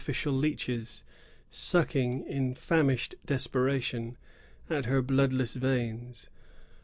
[0.03, 1.03] 85 with ofiScial leeches,
[1.51, 4.17] sucking, in famished despera tion,
[4.67, 6.27] at her bloodless veins.